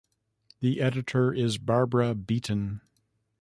The 0.61 0.81
editor 0.81 1.31
is 1.31 1.59
Barbara 1.59 2.15
Beeton. 2.15 2.81